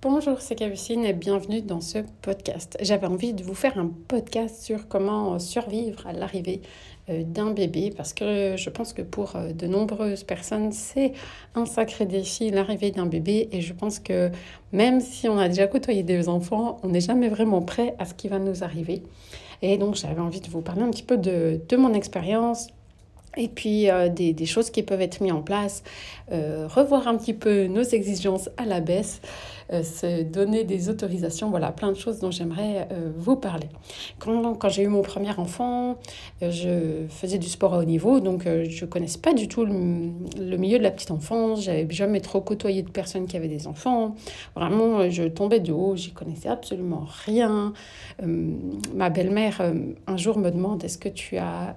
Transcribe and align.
Bonjour, 0.00 0.40
c'est 0.40 0.54
Capucine 0.54 1.04
et 1.04 1.12
bienvenue 1.12 1.60
dans 1.60 1.80
ce 1.80 1.98
podcast. 2.22 2.78
J'avais 2.80 3.08
envie 3.08 3.32
de 3.32 3.42
vous 3.42 3.56
faire 3.56 3.76
un 3.78 3.90
podcast 4.06 4.62
sur 4.62 4.86
comment 4.86 5.40
survivre 5.40 6.06
à 6.06 6.12
l'arrivée 6.12 6.60
euh, 7.08 7.24
d'un 7.24 7.50
bébé 7.50 7.92
parce 7.96 8.12
que 8.12 8.54
je 8.56 8.70
pense 8.70 8.92
que 8.92 9.02
pour 9.02 9.34
euh, 9.34 9.50
de 9.50 9.66
nombreuses 9.66 10.22
personnes, 10.22 10.70
c'est 10.70 11.14
un 11.56 11.66
sacré 11.66 12.06
défi 12.06 12.50
l'arrivée 12.50 12.92
d'un 12.92 13.06
bébé 13.06 13.48
et 13.50 13.60
je 13.60 13.72
pense 13.72 13.98
que 13.98 14.30
même 14.70 15.00
si 15.00 15.28
on 15.28 15.36
a 15.36 15.48
déjà 15.48 15.66
côtoyé 15.66 16.04
des 16.04 16.28
enfants, 16.28 16.76
on 16.84 16.90
n'est 16.90 17.00
jamais 17.00 17.28
vraiment 17.28 17.60
prêt 17.60 17.96
à 17.98 18.04
ce 18.04 18.14
qui 18.14 18.28
va 18.28 18.38
nous 18.38 18.62
arriver. 18.62 19.02
Et 19.62 19.78
donc 19.78 19.96
j'avais 19.96 20.20
envie 20.20 20.40
de 20.40 20.48
vous 20.48 20.60
parler 20.60 20.82
un 20.82 20.90
petit 20.90 21.02
peu 21.02 21.16
de, 21.16 21.76
mon 21.76 21.92
expérience, 21.92 22.68
et 23.36 23.48
puis 23.48 23.90
euh, 23.90 24.08
des, 24.08 24.46
choses 24.46 24.70
qui 24.70 24.84
peuvent 24.84 25.02
être 25.02 25.20
mises 25.20 25.32
en 25.32 25.42
place, 25.42 25.82
revoir 26.30 27.08
un 27.08 27.16
petit 27.16 27.34
peu 27.34 27.66
nos 27.66 27.82
exigences 27.82 28.48
à 28.56 28.64
la 28.64 28.80
baisse 28.80 29.20
euh, 29.22 29.57
se 29.70 30.22
donner 30.22 30.64
des 30.64 30.88
autorisations, 30.88 31.50
voilà, 31.50 31.72
plein 31.72 31.92
de 31.92 31.96
choses 31.96 32.20
dont 32.20 32.30
j'aimerais 32.30 32.88
euh, 32.90 33.10
vous 33.16 33.36
parler. 33.36 33.68
Quand, 34.18 34.54
quand 34.54 34.68
j'ai 34.68 34.82
eu 34.82 34.88
mon 34.88 35.02
premier 35.02 35.38
enfant, 35.38 35.98
euh, 36.42 36.50
je 36.50 37.06
faisais 37.08 37.38
du 37.38 37.48
sport 37.48 37.74
à 37.74 37.78
haut 37.78 37.84
niveau, 37.84 38.20
donc 38.20 38.44
je 38.44 38.84
ne 38.84 38.90
connaissais 38.90 39.18
pas 39.18 39.34
du 39.34 39.46
tout 39.46 39.64
le, 39.64 40.56
milieu 40.56 40.78
de 40.78 40.82
la 40.82 40.90
petite 40.90 41.10
enfance, 41.10 41.62
j'avais 41.62 41.86
jamais 41.90 42.20
trop 42.20 42.40
côtoyé 42.40 42.82
de 42.82 42.90
personnes 42.90 43.26
qui 43.26 43.36
avaient 43.36 43.48
des 43.48 43.66
enfants. 43.66 44.14
Vraiment, 44.56 45.08
je 45.10 45.24
tombais 45.24 45.60
de 45.60 45.72
haut, 45.72 45.96
j'y 45.96 46.12
connaissais 46.12 46.48
absolument 46.48 47.06
rien. 47.26 47.72
ma 48.22 49.10
belle-mère, 49.10 49.62
un 50.06 50.16
jour, 50.16 50.38
me 50.38 50.50
demande 50.50 50.84
est-ce 50.84 50.98
que 50.98 51.08
tu 51.08 51.36
as, 51.36 51.76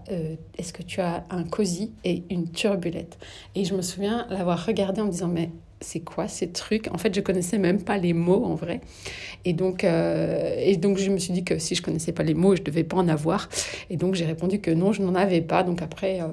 est-ce 0.57 0.73
que 0.73 0.83
tu 0.83 1.01
as 1.01 1.25
un 1.29 1.43
cosy 1.43 1.91
et 2.03 2.23
une 2.29 2.49
turbulette? 2.49 3.17
Et 3.55 3.65
je 3.65 3.75
me 3.75 3.81
souviens 3.81 4.27
l'avoir 4.29 4.65
regardé 4.65 5.01
en 5.01 5.05
me 5.05 5.11
disant 5.11 5.27
mais 5.27 5.49
c'est 5.81 5.99
quoi 5.99 6.27
ces 6.27 6.51
trucs? 6.51 6.87
En 6.93 6.97
fait, 6.97 7.13
je 7.13 7.21
connaissais 7.21 7.57
même 7.57 7.81
pas 7.83 7.97
les 7.97 8.13
mots 8.13 8.45
en 8.45 8.55
vrai. 8.55 8.81
Et 9.45 9.53
donc, 9.53 9.83
euh, 9.83 10.55
et 10.59 10.77
donc 10.77 10.97
je 10.97 11.09
me 11.09 11.17
suis 11.17 11.33
dit 11.33 11.43
que 11.43 11.57
si 11.59 11.75
je 11.75 11.81
connaissais 11.81 12.11
pas 12.11 12.23
les 12.23 12.35
mots, 12.35 12.55
je 12.55 12.61
devais 12.61 12.83
pas 12.83 12.97
en 12.97 13.07
avoir. 13.07 13.49
Et 13.89 13.97
donc, 13.97 14.15
j'ai 14.15 14.25
répondu 14.25 14.59
que 14.59 14.71
non, 14.71 14.93
je 14.93 15.01
n'en 15.01 15.15
avais 15.15 15.41
pas. 15.41 15.63
Donc 15.63 15.81
après... 15.81 16.21
Euh, 16.21 16.27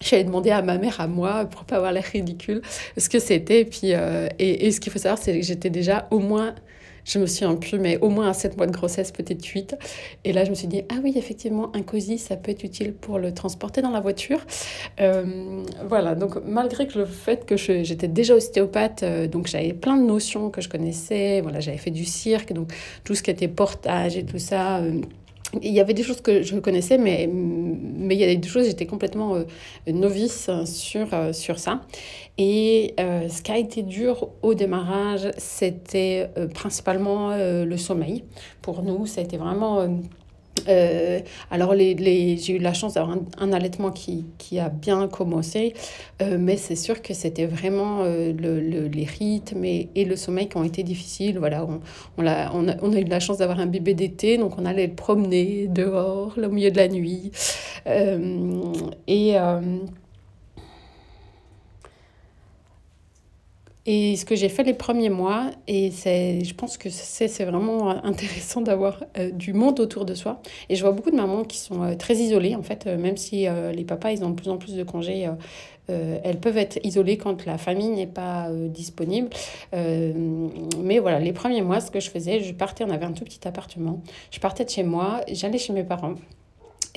j'allais 0.00 0.22
demander 0.22 0.50
à 0.50 0.62
ma 0.62 0.78
mère, 0.78 1.00
à 1.00 1.08
moi, 1.08 1.44
pour 1.46 1.64
pas 1.64 1.76
avoir 1.76 1.90
l'air 1.90 2.04
ridicule, 2.04 2.62
ce 2.96 3.08
que 3.08 3.18
c'était. 3.18 3.64
Puis, 3.64 3.94
euh, 3.94 4.28
et, 4.38 4.66
et, 4.66 4.70
ce 4.70 4.78
qu'il 4.78 4.92
faut 4.92 4.98
savoir, 5.00 5.18
c'est 5.18 5.36
que 5.36 5.44
j'étais 5.44 5.70
déjà 5.70 6.06
au 6.12 6.20
moins 6.20 6.54
je 7.08 7.18
me 7.18 7.26
suis 7.26 7.46
plus, 7.56 7.78
mais 7.78 7.98
au 7.98 8.10
moins 8.10 8.28
à 8.28 8.34
7 8.34 8.56
mois 8.56 8.66
de 8.66 8.72
grossesse, 8.72 9.12
peut-être 9.12 9.44
8. 9.44 9.76
Et 10.24 10.32
là, 10.32 10.44
je 10.44 10.50
me 10.50 10.54
suis 10.54 10.68
dit, 10.68 10.82
ah 10.90 10.96
oui, 11.02 11.14
effectivement, 11.16 11.74
un 11.74 11.82
cosy, 11.82 12.18
ça 12.18 12.36
peut 12.36 12.50
être 12.50 12.64
utile 12.64 12.92
pour 12.92 13.18
le 13.18 13.32
transporter 13.32 13.80
dans 13.80 13.90
la 13.90 14.00
voiture. 14.00 14.40
Euh, 15.00 15.62
voilà, 15.88 16.14
donc 16.14 16.36
malgré 16.44 16.86
que 16.86 16.98
le 16.98 17.06
fait 17.06 17.46
que 17.46 17.56
j'étais 17.56 18.08
déjà 18.08 18.34
ostéopathe, 18.34 19.02
euh, 19.02 19.26
donc 19.26 19.46
j'avais 19.46 19.72
plein 19.72 19.96
de 19.96 20.02
notions 20.02 20.50
que 20.50 20.60
je 20.60 20.68
connaissais, 20.68 21.40
voilà, 21.40 21.60
j'avais 21.60 21.78
fait 21.78 21.90
du 21.90 22.04
cirque, 22.04 22.52
donc 22.52 22.72
tout 23.04 23.14
ce 23.14 23.22
qui 23.22 23.30
était 23.30 23.48
portage 23.48 24.16
et 24.16 24.24
tout 24.24 24.38
ça. 24.38 24.78
Euh, 24.78 25.00
il 25.62 25.72
y 25.72 25.80
avait 25.80 25.94
des 25.94 26.02
choses 26.02 26.20
que 26.20 26.42
je 26.42 26.56
connaissais, 26.56 26.98
mais, 26.98 27.28
mais 27.32 28.14
il 28.14 28.20
y 28.20 28.24
a 28.24 28.34
des 28.34 28.48
choses, 28.48 28.66
j'étais 28.66 28.86
complètement 28.86 29.34
euh, 29.34 29.44
novice 29.86 30.50
sur, 30.64 31.14
euh, 31.14 31.32
sur 31.32 31.58
ça. 31.58 31.82
Et 32.36 32.94
euh, 33.00 33.28
ce 33.28 33.42
qui 33.42 33.50
a 33.50 33.58
été 33.58 33.82
dur 33.82 34.28
au 34.42 34.54
démarrage, 34.54 35.30
c'était 35.38 36.30
principalement 36.54 37.34
le 37.36 37.76
sommeil. 37.76 38.24
Pour 38.62 38.82
nous, 38.82 39.06
ça 39.06 39.20
a 39.20 39.24
été 39.24 39.36
vraiment 39.36 39.88
euh, 40.68 41.20
alors, 41.50 41.74
les, 41.74 41.94
les, 41.94 42.36
j'ai 42.36 42.54
eu 42.54 42.58
la 42.58 42.72
chance 42.72 42.94
d'avoir 42.94 43.16
un, 43.38 43.52
allaitement 43.52 43.90
qui, 43.90 44.26
qui, 44.38 44.58
a 44.58 44.68
bien 44.68 45.08
commencé, 45.08 45.74
euh, 46.22 46.36
mais 46.38 46.56
c'est 46.56 46.76
sûr 46.76 47.02
que 47.02 47.14
c'était 47.14 47.46
vraiment 47.46 48.02
euh, 48.02 48.32
le, 48.32 48.88
les 48.88 49.04
rythmes 49.04 49.64
et, 49.64 49.88
le 50.04 50.16
sommeil 50.16 50.48
qui 50.48 50.56
ont 50.56 50.64
été 50.64 50.82
difficiles. 50.82 51.38
Voilà, 51.38 51.64
on, 51.64 51.80
on, 52.18 52.26
a, 52.26 52.50
on 52.52 52.92
a 52.92 52.98
eu 52.98 53.04
la 53.04 53.20
chance 53.20 53.38
d'avoir 53.38 53.60
un 53.60 53.66
bébé 53.66 53.94
d'été, 53.94 54.38
donc 54.38 54.58
on 54.58 54.64
allait 54.64 54.86
le 54.86 54.94
promener 54.94 55.66
dehors, 55.68 56.34
au 56.36 56.48
milieu 56.48 56.70
de 56.70 56.76
la 56.76 56.88
nuit. 56.88 57.30
et 57.86 59.36
Et 63.90 64.16
ce 64.16 64.26
que 64.26 64.36
j'ai 64.36 64.50
fait 64.50 64.64
les 64.64 64.74
premiers 64.74 65.08
mois, 65.08 65.50
et 65.66 65.90
je 65.90 66.52
pense 66.52 66.76
que 66.76 66.90
c'est, 66.90 67.44
vraiment 67.46 67.88
intéressant 68.04 68.60
d'avoir 68.60 69.02
euh, 69.16 69.30
du 69.30 69.54
monde 69.54 69.80
autour 69.80 70.04
de 70.04 70.12
soi. 70.12 70.42
Et 70.68 70.76
je 70.76 70.82
vois 70.82 70.92
beaucoup 70.92 71.10
de 71.10 71.16
mamans 71.16 71.42
qui 71.42 71.56
sont 71.56 71.82
euh, 71.82 71.94
très 71.94 72.16
isolées, 72.16 72.54
en 72.54 72.62
fait, 72.62 72.86
euh, 72.86 72.98
même 72.98 73.16
si 73.16 73.46
les 73.74 73.84
papas, 73.84 74.10
ils 74.10 74.22
ont 74.24 74.28
de 74.28 74.34
plus 74.34 74.50
en 74.50 74.58
plus 74.58 74.74
de 74.74 74.82
congés. 74.82 75.26
elles 75.88 76.38
peuvent 76.38 76.58
être 76.58 76.78
isolées 76.84 77.16
quand 77.16 77.46
la 77.46 77.56
famille 77.56 77.88
n'est 77.88 78.06
pas 78.06 78.50
disponible. 78.68 79.30
mais 79.72 80.98
voilà, 80.98 81.18
les 81.18 81.32
premiers 81.32 81.62
mois, 81.62 81.80
ce 81.80 81.90
que 81.90 82.00
je 82.00 82.10
faisais, 82.10 82.40
je 82.40 82.52
partais, 82.52 82.84
on 82.84 82.90
avait 82.90 83.06
un 83.06 83.12
tout 83.12 83.24
petit 83.24 83.48
appartement. 83.48 84.02
Je 84.30 84.38
partais 84.38 84.66
de 84.66 84.70
chez 84.70 84.82
moi, 84.82 85.22
j'allais 85.32 85.56
chez 85.56 85.72
mes 85.72 85.84
parents. 85.84 86.16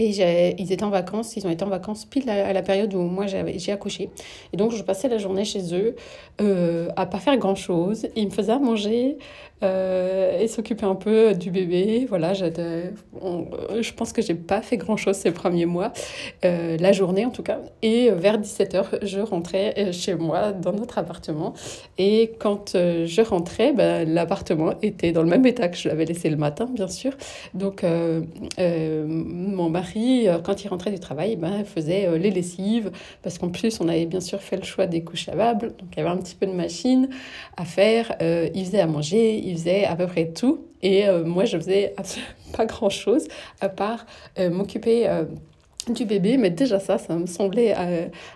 Et 0.02 0.56
ils 0.58 0.72
étaient 0.72 0.84
en 0.84 0.90
vacances, 0.90 1.38
ils 1.38 1.46
ont 1.46 1.52
été 1.52 1.64
en 1.64 1.70
vacances 1.70 2.06
pile 2.06 2.28
à, 2.28 2.52
la 2.54 2.64
période 2.64 2.92
où 2.96 3.02
moi 3.02 3.28
j'ai 3.28 3.72
accouché. 3.72 4.10
Et 4.52 4.58
donc 4.58 4.72
je 4.72 4.82
passais 4.82 5.08
la 5.08 5.20
journée 5.20 5.46
chez 5.46 5.76
eux 5.76 5.96
euh, 6.42 6.90
à 6.96 7.06
pas 7.06 7.20
faire 7.20 7.38
grand 7.38 7.54
chose. 7.54 8.08
Ils 8.16 8.26
me 8.26 8.32
faisaient 8.32 8.54
à 8.54 8.60
manger 8.60 9.20
euh, 9.64 10.40
et 10.40 10.48
s'occuper 10.48 10.86
un 10.86 10.96
peu 10.96 11.34
du 11.36 11.52
bébé. 11.52 12.08
Voilà, 12.10 12.34
je 12.34 13.94
pense 13.94 14.12
que 14.12 14.22
j'ai 14.22 14.34
pas 14.34 14.62
fait 14.62 14.78
grand 14.78 14.98
chose 14.98 15.16
ces 15.16 15.32
premiers 15.32 15.66
mois, 15.66 15.94
euh, 16.46 16.78
la 16.80 16.92
journée 16.92 17.26
en 17.26 17.30
tout 17.30 17.44
cas. 17.44 17.60
Et 17.82 18.10
vers 18.10 18.40
17h, 18.40 19.06
je 19.06 19.20
rentrais 19.20 19.74
euh, 19.78 19.92
chez 19.92 20.16
moi 20.16 20.52
dans 20.52 20.74
notre 20.74 20.98
appartement. 20.98 21.54
Et 21.98 22.34
quand 22.40 22.74
euh, 22.76 23.06
je 23.06 23.22
rentrais, 23.22 23.74
ben, 23.74 24.12
l'appartement 24.12 24.74
était 24.82 25.12
dans 25.12 25.24
le 25.24 25.30
même 25.30 25.46
état 25.46 25.68
que 25.68 25.78
je 25.78 25.90
l'avais 25.90 26.06
laissé 26.06 26.30
le 26.30 26.38
matin, 26.38 26.66
bien 26.66 26.88
sûr. 26.88 27.14
Donc 27.54 27.84
mon 28.58 29.70
mari, 29.70 29.91
quand 30.44 30.64
il 30.64 30.68
rentrait 30.68 30.92
du 30.92 31.00
travail, 31.00 31.36
ben, 31.36 31.64
faisait 31.66 32.18
les 32.18 32.32
lessives 32.32 32.92
parce 33.22 33.38
qu'en 33.38 33.50
plus, 33.50 33.80
on 33.82 33.88
avait 33.88 34.06
bien 34.06 34.22
sûr 34.22 34.42
fait 34.42 34.58
le 34.58 34.64
choix 34.64 34.88
des 34.88 35.04
couches 35.04 35.28
lavables. 35.28 35.70
Donc 35.70 35.90
il 35.94 35.98
y 35.98 36.02
avait 36.02 36.10
un 36.10 36.18
petit 36.18 36.36
peu 36.36 36.46
de 36.46 36.54
machine 36.54 37.10
à 37.58 37.66
faire. 37.66 38.16
il 38.20 38.66
faisait 38.66 38.82
à 38.82 38.88
manger, 38.88 39.38
il 39.38 39.54
faisait 39.54 39.86
à 39.86 39.96
peu 39.96 40.08
près 40.08 40.32
tout. 40.32 40.66
Et 40.82 41.08
euh, 41.08 41.24
moi, 41.24 41.46
je 41.46 41.58
faisais 41.58 41.96
pas 42.54 42.66
grand-chose 42.66 43.28
à 43.60 43.70
part 43.70 44.06
euh, 44.40 44.50
m'occuper 44.50 45.08
euh, 45.08 45.26
du 45.90 46.06
bébé, 46.06 46.38
mais 46.38 46.50
déjà 46.50 46.80
ça, 46.80 46.98
ça 46.98 47.16
me 47.16 47.26
semblait 47.26 47.74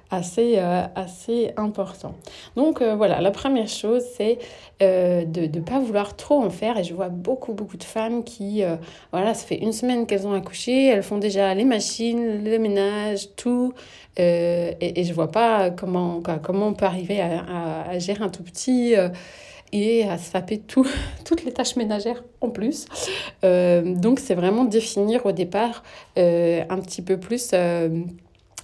assez, 0.09 0.57
assez 0.57 1.51
important. 1.57 2.15
Donc 2.55 2.81
voilà, 2.81 3.21
la 3.21 3.31
première 3.31 3.67
chose, 3.67 4.03
c'est 4.17 4.39
de 4.79 5.25
ne 5.47 5.61
pas 5.61 5.79
vouloir 5.79 6.15
trop 6.15 6.43
en 6.43 6.49
faire. 6.49 6.77
Et 6.77 6.83
je 6.83 6.93
vois 6.93 7.09
beaucoup, 7.09 7.53
beaucoup 7.53 7.77
de 7.77 7.83
femmes 7.83 8.23
qui, 8.23 8.63
voilà, 9.11 9.33
ça 9.33 9.45
fait 9.45 9.57
une 9.57 9.73
semaine 9.73 10.07
qu'elles 10.07 10.25
ont 10.25 10.33
accouché, 10.33 10.87
elles 10.87 11.03
font 11.03 11.17
déjà 11.17 11.53
les 11.53 11.65
machines, 11.65 12.43
le 12.43 12.57
ménage, 12.57 13.35
tout. 13.35 13.73
et, 14.17 14.99
et 14.99 15.03
je 15.03 15.13
vois 15.13 15.31
pas 15.31 15.69
comment, 15.69 16.21
comment 16.41 16.67
on 16.67 16.73
peut 16.73 16.85
arriver 16.85 17.21
à, 17.21 17.83
à 17.89 17.99
gérer 17.99 18.23
un 18.23 18.29
tout 18.29 18.43
petit 18.43 18.95
et 19.75 20.07
à 20.07 20.17
se 20.17 20.31
taper 20.31 20.59
tout, 20.59 20.87
toutes 21.25 21.43
les 21.43 21.51
tâches 21.51 21.75
ménagères 21.75 22.23
en 22.41 22.49
plus. 22.49 22.85
Euh, 23.43 23.93
donc 23.95 24.19
c'est 24.19 24.35
vraiment 24.35 24.63
définir 24.65 25.25
au 25.25 25.31
départ 25.31 25.83
euh, 26.17 26.63
un 26.69 26.79
petit 26.79 27.01
peu 27.01 27.19
plus 27.19 27.51
euh, 27.53 28.03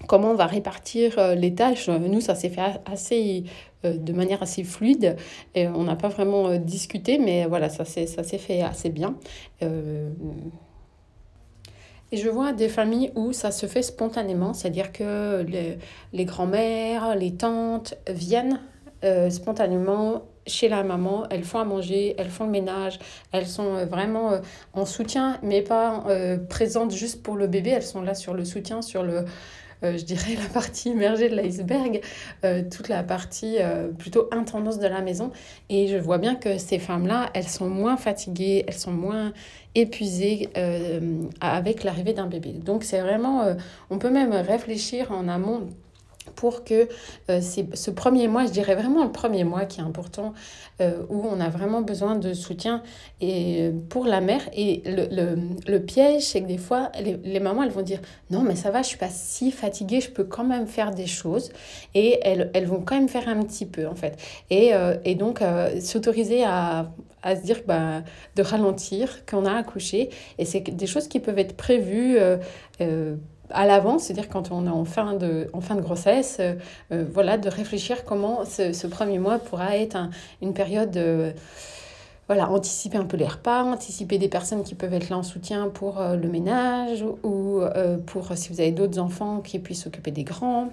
comment 0.07 0.31
on 0.31 0.35
va 0.35 0.45
répartir 0.45 1.35
les 1.35 1.53
tâches. 1.53 1.89
Nous, 1.89 2.21
ça 2.21 2.33
s'est 2.35 2.49
fait 2.49 2.79
assez 2.85 3.43
de 3.83 4.13
manière 4.13 4.41
assez 4.41 4.63
fluide. 4.63 5.15
Et 5.53 5.67
on 5.67 5.83
n'a 5.83 5.95
pas 5.95 6.07
vraiment 6.07 6.55
discuté, 6.57 7.19
mais 7.19 7.45
voilà, 7.45 7.69
ça 7.69 7.85
s'est 7.85 8.07
fait 8.07 8.61
assez 8.61 8.89
bien. 8.89 9.15
Et 12.11 12.17
je 12.17 12.29
vois 12.29 12.51
des 12.51 12.67
familles 12.67 13.11
où 13.15 13.31
ça 13.31 13.51
se 13.51 13.67
fait 13.67 13.83
spontanément, 13.83 14.53
c'est-à-dire 14.53 14.91
que 14.91 15.43
les, 15.47 15.77
les 16.13 16.25
grands-mères, 16.25 17.15
les 17.15 17.35
tantes 17.35 17.93
viennent 18.09 18.59
spontanément 19.29 20.23
chez 20.47 20.69
la 20.69 20.83
maman, 20.83 21.25
elles 21.29 21.43
font 21.43 21.59
à 21.59 21.65
manger, 21.65 22.15
elles 22.17 22.29
font 22.29 22.45
le 22.45 22.51
ménage, 22.51 22.99
elles 23.31 23.47
sont 23.47 23.75
euh, 23.75 23.85
vraiment 23.85 24.31
euh, 24.31 24.39
en 24.73 24.85
soutien, 24.85 25.37
mais 25.43 25.61
pas 25.61 26.03
euh, 26.07 26.37
présentes 26.37 26.91
juste 26.91 27.21
pour 27.23 27.35
le 27.35 27.47
bébé, 27.47 27.71
elles 27.71 27.83
sont 27.83 28.01
là 28.01 28.15
sur 28.15 28.33
le 28.33 28.45
soutien, 28.45 28.81
sur 28.81 29.03
le, 29.03 29.25
je 29.83 30.03
dirais, 30.03 30.35
la 30.41 30.49
partie 30.49 30.89
immergée 30.89 31.29
de 31.29 31.35
l'iceberg, 31.35 32.01
toute 32.71 32.87
la 32.87 33.03
partie 33.03 33.57
plutôt 33.97 34.27
intense 34.31 34.77
de 34.77 34.87
la 34.87 35.01
maison. 35.01 35.31
Et 35.69 35.87
je 35.87 35.97
vois 35.97 36.19
bien 36.19 36.35
que 36.35 36.59
ces 36.59 36.77
femmes-là, 36.77 37.31
elles 37.33 37.47
sont 37.47 37.67
moins 37.67 37.97
fatiguées, 37.97 38.63
elles 38.67 38.75
sont 38.75 38.91
moins 38.91 39.33
épuisées 39.73 40.49
avec 41.39 41.83
l'arrivée 41.83 42.13
d'un 42.13 42.27
bébé. 42.27 42.51
Donc 42.51 42.83
c'est 42.83 43.01
vraiment, 43.01 43.55
on 43.89 43.97
peut 43.97 44.11
même 44.11 44.33
réfléchir 44.33 45.11
en 45.11 45.27
amont 45.27 45.67
pour 46.41 46.63
que 46.63 46.89
ce 47.27 47.91
premier 47.91 48.27
mois, 48.27 48.47
je 48.47 48.51
dirais 48.51 48.73
vraiment 48.73 49.03
le 49.03 49.11
premier 49.11 49.43
mois 49.43 49.65
qui 49.65 49.79
est 49.79 49.83
important, 49.83 50.33
où 50.79 51.23
on 51.31 51.39
a 51.39 51.49
vraiment 51.49 51.81
besoin 51.81 52.15
de 52.15 52.33
soutien 52.33 52.81
et 53.21 53.69
pour 53.89 54.05
la 54.05 54.21
mère. 54.21 54.41
Et 54.55 54.81
le, 54.87 55.05
le, 55.15 55.37
le 55.67 55.79
piège, 55.79 56.23
c'est 56.23 56.41
que 56.41 56.47
des 56.47 56.57
fois, 56.57 56.91
les, 56.99 57.17
les, 57.23 57.39
mamans, 57.39 57.61
elles 57.61 57.69
vont 57.69 57.83
dire, 57.83 58.01
non, 58.31 58.41
mais 58.41 58.55
ça 58.55 58.71
va, 58.71 58.81
je 58.81 58.87
suis 58.87 58.97
pas 58.97 59.11
si 59.11 59.51
fatiguée, 59.51 60.01
je 60.01 60.09
peux 60.09 60.23
quand 60.23 60.43
même 60.43 60.65
faire 60.65 60.89
des 60.89 61.05
choses. 61.05 61.51
Et 61.93 62.19
elles, 62.23 62.49
elles 62.55 62.65
vont 62.65 62.81
quand 62.81 62.95
même 62.95 63.09
faire 63.09 63.29
un 63.29 63.43
petit 63.43 63.67
peu, 63.67 63.85
en 63.87 63.93
fait. 63.93 64.17
Et, 64.49 64.71
et 65.05 65.13
donc, 65.13 65.43
s'autoriser 65.79 66.43
à, 66.43 66.91
à 67.23 67.35
se 67.35 67.41
dire 67.41 67.61
bah, 67.67 68.03
de 68.35 68.41
ralentir 68.41 69.25
quand 69.25 69.41
on 69.41 69.45
a 69.45 69.53
accouché. 69.53 70.09
Et 70.37 70.45
c'est 70.45 70.61
des 70.61 70.87
choses 70.87 71.07
qui 71.07 71.19
peuvent 71.19 71.39
être 71.39 71.55
prévues 71.55 72.17
euh, 72.17 72.37
euh, 72.81 73.15
à 73.53 73.65
l'avance, 73.65 74.03
c'est-à-dire 74.03 74.29
quand 74.29 74.51
on 74.51 74.65
est 74.65 74.69
en 74.69 74.85
fin 74.85 75.13
de, 75.13 75.47
grossesse, 75.81 76.37
euh, 76.39 77.05
voilà, 77.11 77.37
de 77.37 77.49
réfléchir 77.49 78.03
comment 78.05 78.45
ce, 78.45 78.87
premier 78.87 79.19
mois 79.19 79.39
pourra 79.39 79.77
être 79.77 79.97
une 80.41 80.53
période 80.53 80.99
voilà, 82.27 82.49
anticiper 82.49 82.97
un 82.97 83.05
peu 83.05 83.17
les 83.17 83.27
repas, 83.27 83.63
anticiper 83.63 84.17
des 84.17 84.29
personnes 84.29 84.63
qui 84.63 84.75
peuvent 84.75 84.93
être 84.93 85.09
là 85.09 85.17
en 85.17 85.23
soutien 85.23 85.69
pour 85.69 85.99
le 85.99 86.27
ménage 86.29 87.03
ou 87.23 87.61
pour 88.05 88.31
si 88.35 88.49
vous 88.49 88.61
avez 88.61 88.71
d'autres 88.71 88.99
enfants 88.99 89.41
qui 89.41 89.59
puissent 89.59 89.83
s'occuper 89.83 90.11
des 90.11 90.23
grands. 90.23 90.69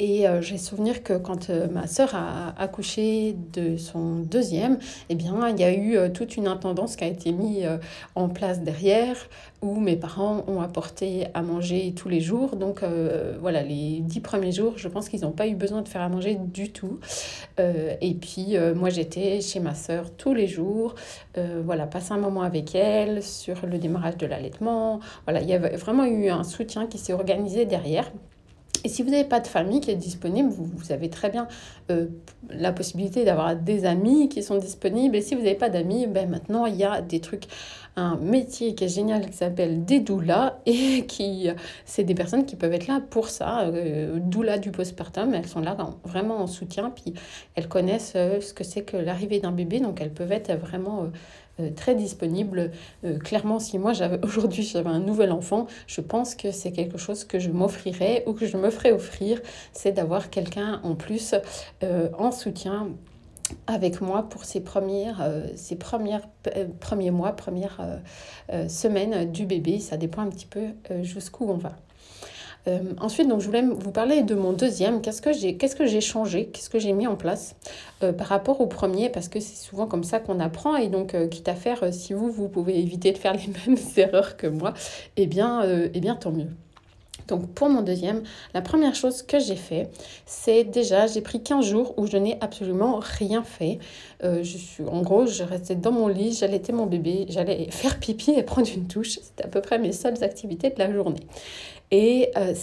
Et 0.00 0.26
euh, 0.26 0.40
j'ai 0.40 0.56
souvenir 0.56 1.02
que 1.02 1.12
quand 1.12 1.50
euh, 1.50 1.68
ma 1.68 1.86
sœur 1.86 2.14
a 2.14 2.54
accouché 2.58 3.36
de 3.52 3.76
son 3.76 4.16
deuxième, 4.16 4.78
eh 5.10 5.14
bien, 5.14 5.48
il 5.50 5.60
y 5.60 5.64
a 5.64 5.72
eu 5.72 5.96
euh, 5.96 6.08
toute 6.08 6.38
une 6.38 6.46
intendance 6.46 6.96
qui 6.96 7.04
a 7.04 7.06
été 7.06 7.32
mise 7.32 7.68
en 8.14 8.30
place 8.30 8.62
derrière, 8.62 9.16
où 9.60 9.78
mes 9.78 9.96
parents 9.96 10.42
ont 10.48 10.62
apporté 10.62 11.26
à 11.34 11.42
manger 11.42 11.92
tous 11.94 12.08
les 12.08 12.20
jours. 12.20 12.56
Donc 12.56 12.82
voilà, 13.40 13.62
les 13.62 14.00
dix 14.00 14.20
premiers 14.20 14.52
jours, 14.52 14.74
je 14.76 14.88
pense 14.88 15.08
qu'ils 15.08 15.20
n'ont 15.20 15.32
pas 15.32 15.46
eu 15.46 15.54
besoin 15.54 15.82
de 15.82 15.88
faire 15.88 16.00
à 16.00 16.08
manger 16.08 16.36
du 16.36 16.72
tout. 16.72 16.98
et 17.58 18.14
puis 18.14 18.56
moi, 18.74 18.88
j'étais 18.88 19.40
chez 19.40 19.60
ma 19.60 19.74
sœur 19.74 20.10
tous 20.16 20.32
les 20.32 20.46
jours, 20.46 20.94
voilà, 21.64 21.86
passer 21.86 22.12
un 22.12 22.18
moment 22.18 22.42
avec 22.42 22.74
elle 22.74 23.22
sur 23.22 23.66
le 23.66 23.78
démarrage 23.78 24.16
de 24.16 24.26
l'allaitement. 24.26 25.00
Voilà, 25.26 25.42
il 25.42 25.48
y 25.48 25.52
avait 25.52 25.76
vraiment 25.76 26.04
eu 26.04 26.30
un 26.30 26.44
soutien 26.44 26.86
qui 26.86 26.96
s'est 26.96 27.12
organisé 27.12 27.66
derrière. 27.66 28.10
Et 28.84 28.88
si 28.88 29.02
vous 29.02 29.10
n'avez 29.10 29.24
pas 29.24 29.40
de 29.40 29.46
famille 29.46 29.80
qui 29.80 29.90
est 29.90 29.96
disponible, 29.96 30.48
vous, 30.48 30.92
avez 30.92 31.10
très 31.10 31.30
bien 31.30 31.48
euh, 31.90 32.06
la 32.48 32.72
possibilité 32.72 33.24
d'avoir 33.24 33.56
des 33.56 33.84
amis 33.84 34.28
qui 34.28 34.42
sont 34.42 34.58
disponibles. 34.58 35.16
Et 35.16 35.22
si 35.22 35.34
vous 35.34 35.42
n'avez 35.42 35.54
pas 35.54 35.68
d'amis, 35.68 36.06
ben 36.06 36.28
maintenant 36.28 36.66
il 36.66 36.76
y 36.76 36.84
a 36.84 37.02
des 37.02 37.20
trucs, 37.20 37.44
un 38.00 38.16
métier 38.16 38.74
qui 38.74 38.84
est 38.84 38.88
génial 38.88 39.28
qui 39.28 39.36
s'appelle 39.36 39.84
des 39.84 40.00
doulas 40.00 40.58
et 40.66 41.04
qui, 41.08 41.48
c'est 41.84 42.04
des 42.04 42.14
personnes 42.14 42.46
qui 42.46 42.56
peuvent 42.56 42.72
être 42.72 42.86
là 42.86 43.00
pour 43.10 43.28
ça. 43.28 43.60
Euh, 43.62 44.18
du 44.60 44.70
postpartum, 44.70 45.34
elles 45.34 45.46
sont 45.46 45.60
là 45.60 45.76
vraiment 46.04 46.38
en 46.38 46.46
soutien, 46.46 46.90
puis 46.90 47.14
elles 47.54 47.68
connaissent 47.68 48.14
euh, 48.16 48.40
ce 48.40 48.52
que 48.52 48.64
c'est 48.64 48.82
que 48.82 48.96
l'arrivée 48.96 49.38
d'un 49.38 49.52
bébé, 49.52 49.80
donc 49.80 50.00
elles 50.00 50.12
peuvent 50.12 50.32
être 50.32 50.52
vraiment 50.54 51.10
euh, 51.60 51.70
très 51.70 51.94
disponible. 51.94 52.70
Euh, 53.04 53.18
clairement, 53.18 53.58
si 53.58 53.78
moi 53.78 53.92
j'avais 53.92 54.18
aujourd'hui 54.24 54.62
j'avais 54.62 54.88
un 54.90 55.00
nouvel 55.00 55.32
enfant, 55.32 55.66
je 55.86 56.00
pense 56.00 56.34
que 56.34 56.50
c'est 56.52 56.72
quelque 56.72 56.98
chose 56.98 57.24
que 57.24 57.38
je 57.38 57.50
m'offrirais 57.50 58.24
ou 58.26 58.32
que 58.32 58.46
je 58.46 58.56
me 58.56 58.70
ferais 58.70 58.92
offrir, 58.92 59.40
c'est 59.72 59.92
d'avoir 59.92 60.30
quelqu'un 60.30 60.80
en 60.84 60.94
plus 60.94 61.34
euh, 61.82 62.08
en 62.18 62.32
soutien 62.32 62.88
avec 63.66 64.00
moi 64.00 64.28
pour 64.28 64.44
ces 64.44 64.60
premières, 64.60 65.26
ces 65.56 65.76
premières 65.76 66.28
premiers 66.80 67.10
mois, 67.10 67.32
premières 67.32 67.80
semaines 68.68 69.30
du 69.30 69.46
bébé. 69.46 69.80
Ça 69.80 69.96
dépend 69.96 70.22
un 70.22 70.28
petit 70.28 70.46
peu 70.46 70.68
jusqu'où 71.02 71.48
on 71.48 71.56
va. 71.56 71.72
Euh, 72.68 72.78
ensuite, 73.00 73.28
donc, 73.28 73.40
je 73.40 73.46
voulais 73.46 73.62
vous 73.62 73.90
parler 73.90 74.22
de 74.22 74.34
mon 74.34 74.52
deuxième. 74.52 75.00
Qu'est-ce 75.00 75.22
que 75.22 75.32
j'ai 75.32 75.56
que 75.56 76.00
changé? 76.00 76.46
Qu'est-ce 76.46 76.70
que 76.70 76.78
j'ai 76.78 76.92
mis 76.92 77.06
en 77.06 77.16
place 77.16 77.56
euh, 78.02 78.12
par 78.12 78.26
rapport 78.26 78.60
au 78.60 78.66
premier? 78.66 79.08
Parce 79.08 79.28
que 79.28 79.40
c'est 79.40 79.56
souvent 79.56 79.86
comme 79.86 80.04
ça 80.04 80.20
qu'on 80.20 80.40
apprend. 80.40 80.76
Et 80.76 80.88
donc, 80.88 81.14
euh, 81.14 81.26
quitte 81.26 81.48
à 81.48 81.54
faire, 81.54 81.92
si 81.92 82.12
vous, 82.12 82.30
vous 82.30 82.48
pouvez 82.48 82.78
éviter 82.78 83.12
de 83.12 83.18
faire 83.18 83.34
les 83.34 83.46
mêmes 83.66 83.78
erreurs 83.96 84.36
que 84.36 84.46
moi, 84.46 84.74
eh 85.16 85.26
bien, 85.26 85.62
eh 85.62 86.00
bien 86.00 86.16
tant 86.16 86.32
mieux. 86.32 86.50
Donc 87.30 87.46
pour 87.54 87.70
mon 87.70 87.80
deuxième, 87.80 88.22
la 88.52 88.60
première 88.60 88.94
chose 88.94 89.22
que 89.22 89.38
j'ai 89.38 89.56
fait, 89.56 89.88
c'est 90.26 90.64
déjà, 90.64 91.06
j'ai 91.06 91.22
pris 91.22 91.42
15 91.42 91.64
jours 91.64 91.94
où 91.96 92.06
je 92.06 92.16
n'ai 92.18 92.36
absolument 92.40 93.00
rien 93.00 93.42
fait. 93.42 93.78
je 94.22 94.42
suis, 94.42 94.84
en 94.84 95.00
gros, 95.00 95.26
je 95.26 95.42
restais 95.42 95.76
dans 95.76 95.92
mon 95.92 96.08
lit, 96.08 96.34
j'allaitais 96.34 96.72
mon 96.72 96.86
bébé, 96.86 97.26
j'allais 97.28 97.70
faire 97.70 97.98
pipi 97.98 98.32
et 98.32 98.42
prendre 98.50 98.68
une 98.74 98.84
douche. 98.84 99.18
C'était 99.22 99.44
à 99.44 99.48
peu 99.48 99.60
près 99.60 99.78
mes 99.78 99.92
seules 99.92 100.22
activités 100.22 100.70
de 100.70 100.78
la 100.78 100.92
journée. 100.92 101.20
Et 101.92 102.30
euh, 102.36 102.54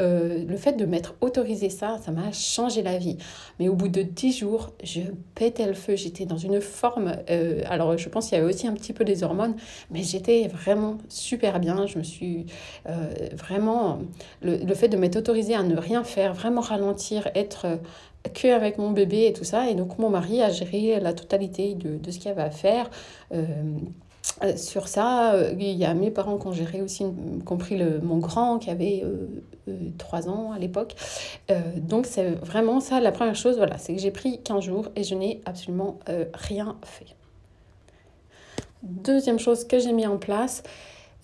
euh, 0.00 0.44
le 0.46 0.56
fait 0.56 0.72
de 0.72 0.84
m'être 0.84 1.14
autorisé 1.22 1.70
ça, 1.70 1.98
ça 2.04 2.12
m'a 2.12 2.30
changé 2.32 2.82
la 2.82 2.98
vie. 2.98 3.16
Mais 3.58 3.68
au 3.68 3.74
bout 3.74 3.88
de 3.88 4.02
dix 4.02 4.36
jours, 4.36 4.72
je 4.82 5.00
pétais 5.34 5.66
le 5.66 5.72
feu. 5.72 5.96
J'étais 5.96 6.26
dans 6.26 6.36
une 6.36 6.60
forme. 6.60 7.16
Euh, 7.30 7.62
alors, 7.68 7.96
je 7.96 8.08
pense 8.08 8.28
qu'il 8.28 8.36
y 8.36 8.40
avait 8.40 8.52
aussi 8.52 8.66
un 8.66 8.74
petit 8.74 8.92
peu 8.92 9.04
des 9.04 9.22
hormones, 9.22 9.54
mais 9.90 10.02
j'étais 10.02 10.46
vraiment 10.48 10.98
super 11.08 11.58
bien. 11.58 11.86
Je 11.86 11.98
me 11.98 12.02
suis 12.02 12.46
vraiment. 13.32 14.00
Le, 14.42 14.56
le, 14.56 14.74
fait 14.74 14.88
de 14.88 14.96
m'être 14.96 15.16
autorisé 15.16 15.54
à 15.54 15.62
ne 15.62 15.76
rien 15.76 16.04
faire, 16.04 16.34
vraiment 16.34 16.60
ralentir, 16.60 17.28
être 17.34 17.78
que 18.34 18.48
avec 18.48 18.78
mon 18.78 18.90
bébé 18.90 19.26
et 19.26 19.32
tout 19.32 19.44
ça. 19.44 19.70
Et 19.70 19.74
donc, 19.74 19.98
mon 19.98 20.10
mari 20.10 20.42
a 20.42 20.50
géré 20.50 21.00
la 21.00 21.14
totalité 21.14 21.74
de, 21.74 21.96
de 21.96 22.10
ce 22.10 22.18
qu'il 22.18 22.28
y 22.28 22.30
avait 22.30 22.42
à 22.42 22.50
faire. 22.50 22.90
Euh, 24.42 24.56
sur 24.56 24.88
ça, 24.88 25.34
euh, 25.34 25.54
il 25.58 25.76
y 25.76 25.84
a 25.84 25.94
mes 25.94 26.10
parents 26.10 26.38
qui 26.38 26.46
ont 26.46 26.52
géré 26.52 26.82
aussi, 26.82 27.04
compris 27.44 27.76
le, 27.76 28.00
mon 28.00 28.18
grand 28.18 28.58
qui 28.58 28.70
avait 28.70 29.04
euh, 29.04 29.90
3 29.98 30.28
ans 30.28 30.52
à 30.52 30.58
l'époque. 30.58 30.94
Donc 31.76 32.06
c'est 32.06 32.30
vraiment 32.30 32.80
ça, 32.80 33.00
la 33.00 33.12
première 33.12 33.36
chose, 33.36 33.56
voilà, 33.56 33.78
c'est 33.78 33.94
que 33.94 34.00
j'ai 34.00 34.10
pris 34.10 34.40
15 34.42 34.64
jours 34.64 34.88
et 34.96 35.04
je 35.04 35.14
n'ai 35.14 35.40
absolument 35.46 35.98
rien 36.34 36.76
fait. 36.82 37.14
Deuxième 38.82 39.38
chose 39.38 39.64
que 39.64 39.78
j'ai 39.78 39.92
mis 39.92 40.06
en 40.06 40.18
place, 40.18 40.62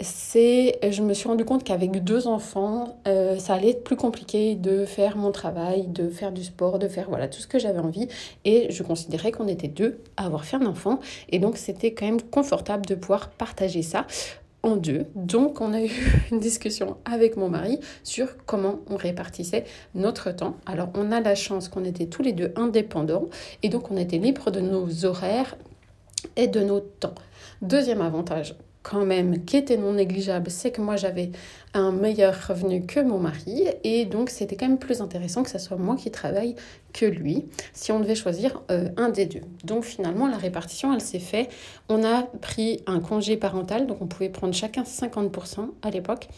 c'est, 0.01 0.79
je 0.91 1.03
me 1.03 1.15
suis 1.15 1.29
rendu 1.29 1.45
compte 1.45 1.65
qu'avec 1.65 2.03
deux 2.03 2.27
enfants, 2.27 2.99
euh, 3.07 3.39
ça 3.39 3.55
allait 3.55 3.71
être 3.71 3.85
plus 3.85 3.97
compliqué 3.97 4.55
de 4.55 4.85
faire 4.85 5.17
mon 5.17 5.33
travail, 5.33 5.87
de 5.89 6.09
faire 6.09 6.33
du 6.33 6.45
sport, 6.45 6.79
de 6.79 6.89
faire 6.89 7.09
voilà 7.09 7.29
tout 7.29 7.41
ce 7.41 7.47
que 7.47 7.59
j'avais 7.59 7.79
envie. 7.79 8.09
Et 8.45 8.71
je 8.71 8.83
considérais 8.83 9.33
qu'on 9.33 9.49
était 9.49 9.69
deux 9.69 9.99
à 10.17 10.27
avoir 10.27 10.45
fait 10.45 10.57
un 10.57 10.67
enfant. 10.67 11.01
Et 11.29 11.39
donc, 11.39 11.57
c'était 11.57 11.93
quand 11.93 12.07
même 12.07 12.23
confortable 12.23 12.87
de 12.87 12.95
pouvoir 12.95 13.31
partager 13.31 13.83
ça 13.83 14.07
en 14.63 14.77
deux. 14.77 15.07
Donc, 15.15 15.61
on 15.61 15.73
a 15.73 15.83
eu 15.83 15.91
une 16.31 16.41
discussion 16.41 16.97
avec 17.05 17.37
mon 17.37 17.49
mari 17.49 17.79
sur 18.03 18.29
comment 18.47 18.81
on 18.89 18.97
répartissait 18.97 19.65
notre 19.95 20.31
temps. 20.31 20.57
Alors, 20.67 20.89
on 20.95 21.13
a 21.13 21.21
la 21.21 21.35
chance 21.35 21.69
qu'on 21.69 21.85
était 21.85 22.07
tous 22.07 22.23
les 22.23 22.33
deux 22.33 22.53
indépendants 22.57 23.29
et 23.63 23.69
donc 23.69 23.91
on 23.91 23.97
était 23.97 24.19
libre 24.19 24.51
de 24.51 24.61
nos 24.61 25.05
horaires 25.05 25.57
et 26.37 26.47
de 26.47 26.61
nos 26.61 26.81
temps. 26.81 27.15
Deuxième 27.63 28.01
avantage, 28.01 28.55
quand 28.83 29.05
même 29.05 29.45
qui 29.45 29.57
était 29.57 29.77
non 29.77 29.93
négligeable, 29.93 30.51
c'est 30.51 30.71
que 30.71 30.81
moi 30.81 30.97
j'avais 30.97 31.31
un 31.75 31.93
meilleur 31.93 32.35
revenu 32.49 32.87
que 32.87 33.01
mon 33.01 33.19
mari. 33.19 33.69
Et 33.85 34.05
donc 34.07 34.31
c'était 34.31 34.57
quand 34.57 34.69
même 34.69 34.79
plus 34.79 35.01
intéressant 35.01 35.43
que 35.43 35.51
ce 35.51 35.59
soit 35.59 35.77
moi 35.77 35.97
qui 35.97 36.11
travaille 36.11 36.57
que 36.93 37.07
lui 37.07 37.45
si 37.73 37.93
on 37.93 38.01
devait 38.01 38.15
choisir 38.15 38.63
euh, 38.71 38.89
un 38.97 39.11
des 39.11 39.27
deux. 39.27 39.43
Donc 39.65 39.85
finalement 39.85 40.27
la 40.29 40.39
répartition 40.39 40.93
elle 40.93 41.01
s'est 41.01 41.19
faite, 41.19 41.51
on 41.89 42.05
a 42.05 42.23
pris 42.41 42.83
un 42.87 43.01
congé 43.01 43.37
parental 43.37 43.87
donc 43.87 43.99
on 44.01 44.07
pouvait 44.07 44.31
prendre 44.31 44.55
chacun 44.55 44.83
50% 44.83 45.71
à 45.83 45.91
l'époque. 45.91 46.29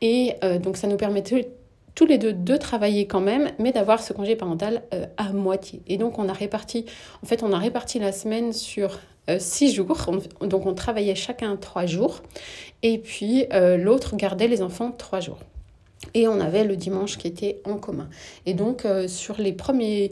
Et 0.00 0.34
euh, 0.44 0.58
donc 0.58 0.76
ça 0.76 0.88
nous 0.88 0.96
permettait 0.96 1.50
tous 1.96 2.06
les 2.06 2.18
deux 2.18 2.34
de 2.34 2.56
travailler 2.56 3.08
quand 3.08 3.22
même, 3.22 3.50
mais 3.58 3.72
d'avoir 3.72 4.00
ce 4.00 4.12
congé 4.12 4.36
parental 4.36 4.82
euh, 4.94 5.06
à 5.16 5.32
moitié. 5.32 5.82
Et 5.88 5.96
donc 5.96 6.20
on 6.20 6.28
a 6.28 6.32
réparti, 6.32 6.84
en 7.24 7.26
fait 7.26 7.42
on 7.42 7.52
a 7.52 7.58
réparti 7.58 7.98
la 7.98 8.12
semaine 8.12 8.52
sur 8.52 9.00
euh, 9.28 9.38
six 9.40 9.74
jours. 9.74 9.96
donc 10.42 10.66
on 10.66 10.74
travaillait 10.74 11.16
chacun 11.16 11.56
trois 11.56 11.86
jours. 11.86 12.22
Et 12.82 12.98
puis 12.98 13.46
euh, 13.52 13.78
l'autre 13.78 14.14
gardait 14.14 14.46
les 14.46 14.62
enfants 14.62 14.92
trois 14.92 15.20
jours. 15.20 15.38
Et 16.12 16.28
on 16.28 16.38
avait 16.38 16.64
le 16.64 16.76
dimanche 16.76 17.16
qui 17.16 17.26
était 17.26 17.62
en 17.64 17.78
commun. 17.78 18.08
Et 18.44 18.52
donc 18.52 18.86
sur 19.08 19.40
les 19.40 19.52
premiers... 19.52 20.10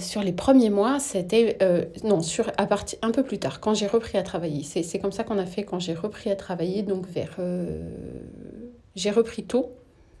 sur 0.00 0.22
les 0.22 0.32
premiers 0.32 0.70
mois, 0.70 0.98
c'était... 0.98 1.58
non, 2.02 2.22
sur, 2.22 2.50
à 2.56 2.66
partir, 2.66 2.98
un 3.02 3.10
peu 3.10 3.22
plus 3.22 3.38
tard, 3.38 3.60
quand 3.60 3.74
j'ai 3.74 3.86
repris 3.86 4.16
à 4.16 4.22
travailler. 4.22 4.64
C'est 4.64 4.98
comme 4.98 5.12
ça 5.12 5.22
qu'on 5.22 5.38
a 5.38 5.46
fait 5.46 5.64
quand 5.64 5.78
j'ai 5.78 5.94
repris 5.94 6.30
à 6.30 6.36
travailler, 6.36 6.82
donc 6.82 7.06
vers... 7.06 7.36
j'ai 8.96 9.10
repris 9.10 9.44
tôt, 9.44 9.70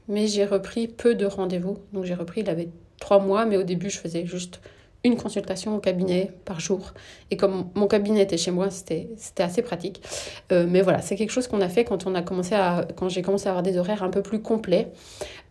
mais 0.08 0.26
j'ai 0.26 0.44
repris 0.44 0.88
peu 0.88 1.14
de 1.14 1.26
rendez-vous. 1.26 1.78
Donc 1.92 2.04
j'ai 2.04 2.14
repris, 2.14 2.42
il 2.42 2.50
avait 2.50 2.68
trois 3.00 3.18
mois, 3.18 3.44
mais 3.46 3.56
au 3.56 3.62
début, 3.62 3.90
je 3.90 3.98
faisais 3.98 4.26
juste 4.26 4.60
une 5.04 5.16
consultation 5.16 5.76
au 5.76 5.80
cabinet 5.80 6.30
par 6.46 6.60
jour. 6.60 6.94
Et 7.30 7.36
comme 7.36 7.68
mon 7.74 7.86
cabinet 7.86 8.22
était 8.22 8.38
chez 8.38 8.50
moi, 8.50 8.70
c'était 8.70 9.10
assez 9.38 9.60
pratique. 9.60 10.02
Euh, 10.50 10.66
mais 10.68 10.80
voilà, 10.80 11.02
c'est 11.02 11.14
quelque 11.16 11.30
chose 11.30 11.46
qu'on 11.46 11.60
a 11.60 11.68
fait 11.68 11.84
quand 11.84 12.06
on 12.06 12.14
a 12.14 12.22
commencé 12.22 12.54
à 12.54 12.86
quand 12.96 13.10
j'ai 13.10 13.20
commencé 13.20 13.46
à 13.46 13.50
avoir 13.50 13.62
des 13.62 13.76
horaires 13.76 14.02
un 14.02 14.08
peu 14.08 14.22
plus 14.22 14.40
complets, 14.40 14.88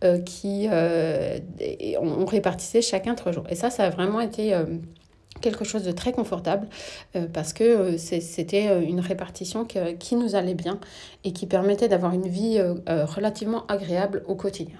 euh, 0.02 0.18
qui 0.18 0.66
euh, 0.70 1.38
on, 2.00 2.24
répartissait 2.24 2.82
chacun 2.82 3.14
trois 3.14 3.30
jours. 3.30 3.44
Et 3.48 3.54
ça, 3.54 3.70
ça 3.70 3.84
a 3.84 3.90
vraiment 3.90 4.20
été 4.20 4.54
quelque 5.40 5.64
chose 5.64 5.82
de 5.82 5.92
très 5.92 6.12
confortable 6.12 6.68
parce 7.32 7.52
que 7.52 7.96
c'était 7.98 8.82
une 8.82 9.00
répartition 9.00 9.66
qui 9.98 10.16
nous 10.16 10.36
allait 10.36 10.54
bien 10.54 10.78
et 11.24 11.32
qui 11.32 11.46
permettait 11.46 11.88
d'avoir 11.88 12.14
une 12.14 12.28
vie 12.28 12.58
relativement 12.86 13.66
agréable 13.66 14.22
au 14.26 14.36
quotidien. 14.36 14.78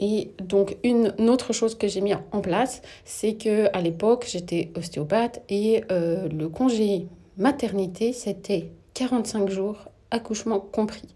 Et 0.00 0.32
donc, 0.42 0.76
une, 0.82 1.12
autre 1.28 1.52
chose 1.52 1.76
que 1.76 1.86
j'ai 1.86 2.00
mis 2.00 2.14
en 2.14 2.40
place, 2.40 2.80
c'est 3.04 3.34
que 3.34 3.68
à 3.76 3.82
l'époque, 3.82 4.26
j'étais 4.26 4.72
ostéopathe 4.74 5.42
et 5.50 5.84
euh, 5.92 6.26
le 6.28 6.48
congé 6.48 7.06
maternité, 7.36 8.14
c'était 8.14 8.70
45 8.94 9.50
jours 9.50 9.76
accouchement 10.10 10.60
compris. 10.60 11.08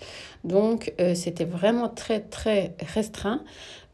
Donc, 0.45 0.93
euh, 1.01 1.15
c'était 1.15 1.45
vraiment 1.45 1.89
très, 1.89 2.21
très 2.21 2.75
restreint. 2.95 3.43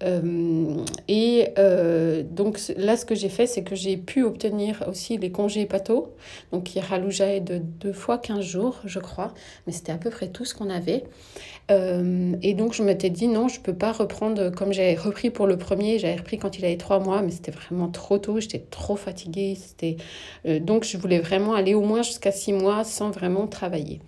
Euh, 0.02 0.82
et 1.08 1.48
euh, 1.58 2.22
donc 2.22 2.58
là, 2.76 2.96
ce 2.96 3.04
que 3.04 3.14
j'ai 3.14 3.28
fait, 3.28 3.46
c'est 3.46 3.62
que 3.62 3.74
j'ai 3.74 3.98
pu 3.98 4.22
obtenir 4.22 4.82
aussi 4.88 5.18
les 5.18 5.30
congés 5.30 5.66
pato, 5.66 6.14
donc 6.52 6.64
qui 6.64 6.80
rallougeaient 6.80 7.40
de 7.40 7.58
deux 7.58 7.92
fois 7.92 8.16
15 8.16 8.40
jours, 8.40 8.80
je 8.86 8.98
crois, 8.98 9.34
mais 9.66 9.74
c'était 9.74 9.92
à 9.92 9.98
peu 9.98 10.08
près 10.08 10.28
tout 10.28 10.44
ce 10.44 10.54
qu'on 10.54 10.70
avait. 10.70 11.04
Et 12.42 12.54
donc 12.54 12.72
je 12.72 12.82
m'étais 12.82 13.10
dit 13.10 13.28
non, 13.28 13.46
je 13.46 13.60
peux 13.60 13.74
pas 13.74 13.92
reprendre 13.92 14.50
comme 14.50 14.72
j'avais 14.72 14.96
repris 14.96 15.30
pour 15.30 15.46
le 15.46 15.56
premier, 15.56 16.00
j'avais 16.00 16.16
repris 16.16 16.36
quand 16.36 16.58
il 16.58 16.64
avait 16.64 16.76
trois 16.78 16.98
mois, 16.98 17.22
mais 17.22 17.30
c'était 17.30 17.52
vraiment 17.52 17.88
trop 17.88 18.18
tôt, 18.18 18.40
j'étais 18.40 18.58
trop 18.58 18.96
fatiguée. 18.96 19.54
C'était, 19.54 19.96
donc 20.60 20.82
je 20.82 20.96
voulais 20.96 21.20
vraiment 21.20 21.54
aller 21.54 21.74
au 21.74 21.82
moins 21.82 22.02
jusqu'à 22.02 22.32
six 22.32 22.52
mois 22.52 22.82
sans 22.82 23.12
vraiment 23.12 23.46
travailler. 23.46 24.00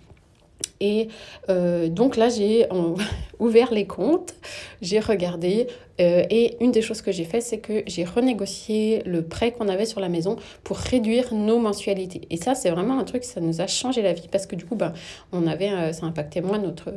Et 0.79 1.07
donc 1.47 2.17
là, 2.17 2.29
j'ai 2.29 2.67
ouvert 3.39 3.73
les 3.73 3.87
comptes, 3.87 4.33
j'ai 4.81 4.99
regardé 4.99 5.67
euh, 6.01 6.23
et 6.29 6.57
une 6.59 6.71
des 6.71 6.81
choses 6.81 7.01
que 7.01 7.11
j'ai 7.11 7.23
fait, 7.23 7.41
c'est 7.41 7.59
que 7.59 7.83
j'ai 7.85 8.03
renégocié 8.03 9.03
le 9.05 9.21
prêt 9.21 9.51
qu'on 9.51 9.67
avait 9.67 9.85
sur 9.85 9.99
la 9.99 10.09
maison 10.09 10.37
pour 10.63 10.77
réduire 10.77 11.33
nos 11.33 11.59
mensualités. 11.59 12.21
Et 12.29 12.37
ça, 12.37 12.55
c'est 12.55 12.69
vraiment 12.71 12.97
un 12.97 13.03
truc, 13.03 13.23
ça 13.23 13.41
nous 13.41 13.61
a 13.61 13.67
changé 13.67 14.01
la 14.01 14.13
vie 14.13 14.27
parce 14.31 14.47
que 14.47 14.55
du 14.55 14.65
coup, 14.65 14.75
ben, 14.75 14.93
on 15.31 15.45
avait, 15.45 15.69
euh, 15.69 15.93
ça 15.93 16.05
impactait 16.05 16.41
moins 16.41 16.57
notre, 16.57 16.93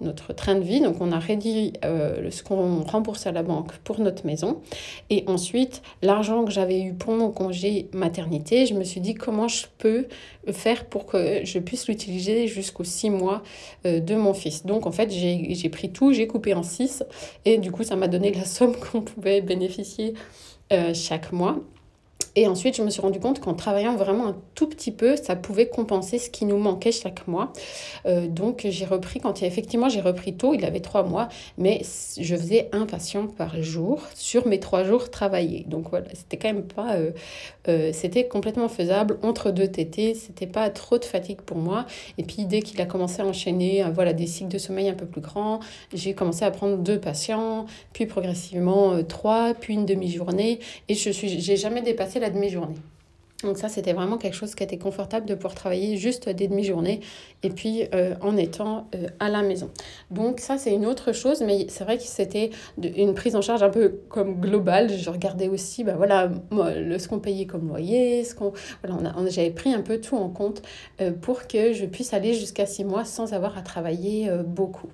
notre 0.00 0.32
train 0.32 0.54
de 0.54 0.62
vie. 0.62 0.80
Donc, 0.80 1.00
on 1.00 1.12
a 1.12 1.18
réduit 1.18 1.72
euh, 1.84 2.30
ce 2.30 2.42
qu'on 2.42 2.82
remboursait 2.82 3.30
à 3.30 3.32
la 3.32 3.42
banque 3.42 3.72
pour 3.78 4.00
notre 4.00 4.26
maison. 4.26 4.60
Et 5.10 5.24
ensuite, 5.26 5.82
l'argent 6.02 6.44
que 6.44 6.52
j'avais 6.52 6.80
eu 6.80 6.94
pour 6.94 7.14
mon 7.14 7.30
congé 7.30 7.88
maternité, 7.92 8.66
je 8.66 8.74
me 8.74 8.84
suis 8.84 9.00
dit 9.00 9.14
comment 9.14 9.48
je 9.48 9.66
peux 9.78 10.06
faire 10.52 10.84
pour 10.84 11.06
que 11.06 11.44
je 11.44 11.58
puisse 11.58 11.88
l'utiliser 11.88 12.46
jusqu'aux 12.46 12.84
six 12.84 13.10
mois 13.10 13.42
de 13.84 14.14
mon 14.14 14.32
fils. 14.32 14.64
Donc, 14.64 14.86
en 14.86 14.92
fait, 14.92 15.10
j'ai 15.10 15.68
pris 15.70 15.90
tout, 15.90 16.12
j'ai 16.12 16.28
coupé 16.28 16.54
en 16.54 16.62
six 16.62 17.02
et 17.44 17.58
du 17.58 17.72
coup, 17.72 17.82
ça 17.82 17.96
m'a 17.96 18.06
donné 18.06 18.30
la 18.36 18.44
somme 18.44 18.76
qu'on 18.92 19.02
pouvait 19.02 19.40
bénéficier 19.40 20.14
euh, 20.72 20.94
chaque 20.94 21.32
mois. 21.32 21.58
Et 22.36 22.46
ensuite, 22.46 22.76
je 22.76 22.82
me 22.82 22.90
suis 22.90 23.00
rendu 23.00 23.18
compte 23.18 23.40
qu'en 23.40 23.54
travaillant 23.54 23.96
vraiment 23.96 24.26
un 24.28 24.36
tout 24.54 24.66
petit 24.66 24.90
peu, 24.90 25.16
ça 25.16 25.36
pouvait 25.36 25.68
compenser 25.68 26.18
ce 26.18 26.28
qui 26.28 26.44
nous 26.44 26.58
manquait 26.58 26.92
chaque 26.92 27.26
mois. 27.26 27.50
Euh, 28.04 28.28
donc, 28.28 28.66
j'ai 28.68 28.84
repris, 28.84 29.20
quand 29.20 29.42
effectivement 29.42 29.88
j'ai 29.88 30.02
repris 30.02 30.34
tôt, 30.34 30.52
il 30.52 30.64
avait 30.66 30.80
trois 30.80 31.02
mois, 31.02 31.30
mais 31.56 31.80
je 32.20 32.36
faisais 32.36 32.68
un 32.72 32.84
patient 32.84 33.26
par 33.26 33.62
jour 33.62 34.02
sur 34.14 34.46
mes 34.46 34.60
trois 34.60 34.84
jours 34.84 35.10
travaillés. 35.10 35.64
Donc 35.66 35.88
voilà, 35.88 36.06
c'était 36.12 36.36
quand 36.36 36.52
même 36.52 36.64
pas. 36.64 36.96
Euh, 36.96 37.12
euh, 37.68 37.90
c'était 37.94 38.28
complètement 38.28 38.68
faisable 38.68 39.18
entre 39.22 39.50
deux 39.50 39.68
tétés, 39.68 40.14
c'était 40.14 40.46
pas 40.46 40.68
trop 40.68 40.98
de 40.98 41.06
fatigue 41.06 41.40
pour 41.40 41.56
moi. 41.56 41.86
Et 42.18 42.22
puis, 42.22 42.44
dès 42.44 42.60
qu'il 42.60 42.80
a 42.82 42.86
commencé 42.86 43.22
à 43.22 43.26
enchaîner 43.26 43.82
voilà, 43.94 44.12
des 44.12 44.26
cycles 44.26 44.50
de 44.50 44.58
sommeil 44.58 44.90
un 44.90 44.94
peu 44.94 45.06
plus 45.06 45.22
grands, 45.22 45.60
j'ai 45.94 46.12
commencé 46.12 46.44
à 46.44 46.50
prendre 46.50 46.76
deux 46.76 47.00
patients, 47.00 47.64
puis 47.94 48.04
progressivement 48.04 49.02
trois, 49.04 49.54
puis 49.54 49.72
une 49.72 49.86
demi-journée. 49.86 50.60
Et 50.88 50.94
je 50.94 51.08
suis, 51.10 51.40
j'ai 51.40 51.56
jamais 51.56 51.80
dépassé 51.80 52.05
la 52.14 52.30
demi-journée. 52.30 52.76
Donc 53.44 53.58
ça, 53.58 53.68
c'était 53.68 53.92
vraiment 53.92 54.16
quelque 54.16 54.34
chose 54.34 54.54
qui 54.54 54.62
était 54.62 54.78
confortable 54.78 55.26
de 55.26 55.34
pouvoir 55.34 55.54
travailler 55.54 55.98
juste 55.98 56.28
des 56.28 56.48
demi-journées 56.48 57.00
et 57.42 57.50
puis 57.50 57.84
euh, 57.92 58.14
en 58.22 58.36
étant 58.36 58.88
euh, 58.94 59.08
à 59.20 59.28
la 59.28 59.42
maison. 59.42 59.70
Donc 60.10 60.40
ça, 60.40 60.56
c'est 60.56 60.72
une 60.72 60.86
autre 60.86 61.12
chose, 61.12 61.42
mais 61.42 61.66
c'est 61.68 61.84
vrai 61.84 61.98
que 61.98 62.04
c'était 62.04 62.50
une 62.82 63.12
prise 63.12 63.36
en 63.36 63.42
charge 63.42 63.62
un 63.62 63.68
peu 63.68 64.00
comme 64.08 64.40
globale. 64.40 64.90
Je 64.90 65.10
regardais 65.10 65.48
aussi, 65.48 65.84
bah 65.84 65.94
voilà, 65.96 66.30
le, 66.50 66.98
ce 66.98 67.08
qu'on 67.08 67.18
payait 67.18 67.46
comme 67.46 67.68
loyer, 67.68 68.24
ce 68.24 68.34
qu'on, 68.34 68.52
voilà, 68.82 69.14
j'avais 69.28 69.50
pris 69.50 69.74
un 69.74 69.82
peu 69.82 70.00
tout 70.00 70.16
en 70.16 70.30
compte 70.30 70.62
euh, 71.02 71.12
pour 71.12 71.46
que 71.46 71.74
je 71.74 71.84
puisse 71.84 72.14
aller 72.14 72.32
jusqu'à 72.32 72.64
six 72.64 72.84
mois 72.84 73.04
sans 73.04 73.34
avoir 73.34 73.58
à 73.58 73.62
travailler 73.62 74.30
beaucoup. 74.46 74.88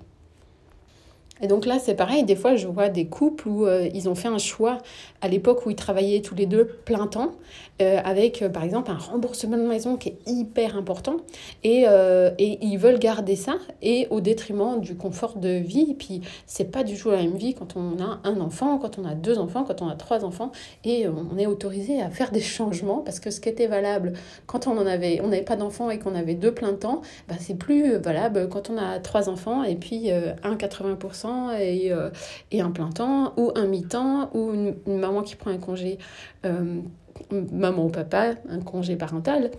Et 1.43 1.47
donc 1.47 1.65
là, 1.65 1.77
c'est 1.77 1.93
pareil, 1.93 2.23
des 2.23 2.37
fois, 2.37 2.55
je 2.55 2.67
vois 2.67 2.87
des 2.87 3.05
couples 3.05 3.49
où 3.49 3.67
euh, 3.67 3.89
ils 3.93 4.07
ont 4.07 4.15
fait 4.15 4.29
un 4.29 4.37
choix 4.37 4.77
à 5.19 5.27
l'époque 5.27 5.65
où 5.65 5.69
ils 5.69 5.75
travaillaient 5.75 6.21
tous 6.21 6.35
les 6.35 6.45
deux 6.45 6.65
plein 6.85 7.05
temps, 7.05 7.33
euh, 7.81 7.99
avec 8.05 8.41
euh, 8.41 8.47
par 8.47 8.63
exemple 8.63 8.91
un 8.91 8.97
remboursement 8.97 9.57
de 9.57 9.63
maison 9.63 9.97
qui 9.97 10.09
est 10.09 10.17
hyper 10.25 10.77
important, 10.77 11.17
et, 11.65 11.81
et, 11.81 12.65
ils 12.65 12.77
veulent 12.77 12.97
garder 12.97 13.35
ça, 13.35 13.55
et 13.81 14.07
au 14.09 14.21
détriment 14.21 14.79
du 14.79 14.95
confort 14.95 15.35
de 15.35 15.49
vie. 15.49 15.87
Et 15.89 15.93
puis, 15.95 16.21
c'est 16.45 16.71
pas 16.71 16.85
du 16.85 16.97
tout 16.97 17.11
la 17.11 17.17
même 17.17 17.35
vie 17.35 17.53
quand 17.53 17.75
on 17.75 18.01
a 18.01 18.21
un 18.23 18.39
enfant, 18.39 18.77
quand 18.77 18.97
on 18.97 19.03
a 19.03 19.13
deux 19.13 19.37
enfants, 19.37 19.65
quand 19.65 19.81
on 19.81 19.89
a 19.89 19.95
trois 19.95 20.23
enfants, 20.23 20.53
et 20.85 21.07
on 21.09 21.37
est 21.37 21.45
autorisé 21.45 22.01
à 22.01 22.09
faire 22.09 22.31
des 22.31 22.39
changements, 22.39 22.99
parce 22.99 23.19
que 23.19 23.31
ce 23.31 23.41
qui 23.41 23.49
était 23.49 23.67
valable 23.67 24.13
quand 24.45 24.67
on 24.67 24.77
en 24.77 24.87
avait, 24.87 25.17
n'avait 25.17 25.41
pas 25.41 25.57
d'enfants 25.57 25.89
et 25.89 25.99
qu'on 25.99 26.15
avait 26.15 26.35
deux 26.35 26.53
plein 26.53 26.73
temps, 26.73 27.01
bah, 27.27 27.35
c'est 27.37 27.57
plus 27.57 27.97
valable 27.97 28.47
quand 28.47 28.69
on 28.69 28.77
a 28.77 28.99
trois 28.99 29.27
enfants 29.27 29.63
et 29.65 29.75
puis 29.75 30.09
un 30.09 30.55
80% 30.55 31.32
et, 31.59 31.91
euh, 31.91 32.09
un 32.53 32.71
plein 32.71 32.89
temps, 32.89 33.33
ou 33.37 33.51
un 33.55 33.65
mi-temps, 33.65 34.29
ou 34.33 34.53
une, 34.53 34.75
maman 34.85 35.21
qui 35.21 35.35
prend 35.35 35.51
un 35.51 35.57
congé, 35.57 35.97
euh, 36.45 36.81
maman 37.51 37.85
ou 37.85 37.89
papa, 37.89 38.35
un 38.49 38.59
congé 38.61 38.95
parental. 38.95 39.51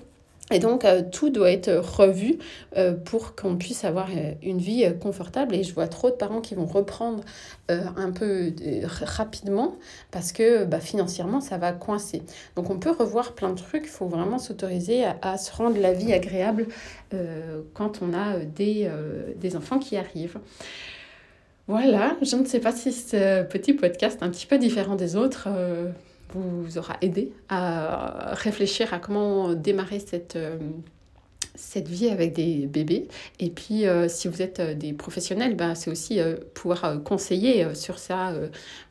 Et 0.50 0.58
donc, 0.58 0.84
euh, 0.84 1.02
tout 1.10 1.30
doit 1.30 1.50
être 1.50 1.72
revu 1.72 2.38
pour 3.06 3.34
qu'on 3.34 3.56
puisse 3.56 3.82
avoir 3.82 4.08
une 4.42 4.58
vie 4.58 4.84
confortable. 5.00 5.54
Et 5.54 5.62
je 5.62 5.72
vois 5.72 5.88
trop 5.88 6.10
de 6.10 6.16
parents 6.16 6.42
qui 6.42 6.54
vont 6.54 6.66
reprendre 6.66 7.24
un 7.70 8.10
peu 8.10 8.52
rapidement 9.00 9.76
parce 10.10 10.32
que 10.32 10.66
bah, 10.66 10.80
financièrement, 10.80 11.40
ça 11.40 11.56
va 11.56 11.72
coincer. 11.72 12.22
Donc, 12.56 12.68
on 12.68 12.78
peut 12.78 12.90
revoir 12.90 13.32
plein 13.32 13.54
de 13.54 13.58
trucs. 13.58 13.84
Il 13.84 13.90
faut 13.90 14.06
vraiment 14.06 14.38
s'autoriser 14.38 15.06
à, 15.06 15.16
à, 15.22 15.38
se 15.38 15.50
rendre 15.50 15.80
la 15.80 15.94
vie 15.94 16.12
agréable 16.12 16.66
quand 17.72 18.02
on 18.02 18.12
a 18.12 18.40
des, 18.40 18.90
des 19.40 19.56
enfants 19.56 19.78
qui 19.78 19.96
arrivent. 19.96 20.38
Voilà, 21.66 22.16
je 22.20 22.36
ne 22.36 22.44
sais 22.44 22.60
pas 22.60 22.72
si 22.72 22.92
ce 22.92 23.42
petit 23.44 23.72
podcast 23.72 24.22
un 24.22 24.28
petit 24.28 24.46
peu 24.46 24.58
différent 24.58 24.96
des 24.96 25.16
autres 25.16 25.48
euh, 25.48 25.90
vous 26.34 26.76
aura 26.76 26.98
aidé 27.00 27.32
à 27.48 28.34
réfléchir 28.34 28.92
à 28.92 28.98
comment 28.98 29.54
démarrer 29.54 29.98
cette, 29.98 30.36
euh, 30.36 30.58
cette 31.54 31.88
vie 31.88 32.10
avec 32.10 32.34
des 32.34 32.66
bébés. 32.66 33.08
Et 33.40 33.48
puis, 33.48 33.86
euh, 33.86 34.08
si 34.08 34.28
vous 34.28 34.42
êtes 34.42 34.60
des 34.60 34.92
professionnels, 34.92 35.56
bah, 35.56 35.74
c'est 35.74 35.90
aussi 35.90 36.20
pouvoir 36.52 37.02
conseiller 37.02 37.74
sur 37.74 37.98
ça, 37.98 38.34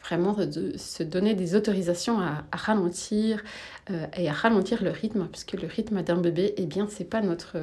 vraiment 0.03 0.34
de 0.34 0.75
se 0.75 1.03
donner 1.03 1.36
des 1.36 1.56
autorisations 1.56 2.20
à, 2.20 2.44
à 2.51 2.58
ralentir, 2.58 3.44
euh, 3.89 4.05
et 4.17 4.29
à 4.29 4.31
ralentir 4.31 4.81
le 4.81 4.91
rythme, 4.91 5.27
parce 5.31 5.43
que 5.43 5.57
le 5.57 5.67
rythme 5.67 6.01
d'un 6.03 6.17
bébé, 6.17 6.53
eh 6.57 6.65
bien, 6.65 6.87
c'est 6.89 7.03
pas 7.03 7.21
notre 7.21 7.57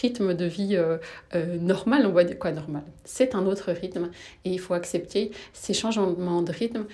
rythme 0.00 0.34
de 0.34 0.44
vie 0.44 0.76
euh, 0.76 0.98
euh, 1.34 1.58
normal, 1.58 2.06
on 2.06 2.12
va 2.12 2.22
dire 2.22 2.38
quoi 2.38 2.52
normal? 2.52 2.84
C'est 3.04 3.34
un 3.34 3.44
autre 3.46 3.72
rythme 3.72 4.10
et 4.44 4.50
il 4.50 4.60
faut 4.60 4.74
accepter 4.74 5.32
ces 5.52 5.74
changements 5.74 6.42
de 6.42 6.52
rythme 6.52 6.86